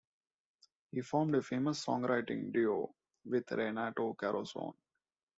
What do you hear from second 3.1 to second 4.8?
with Renato Carosone.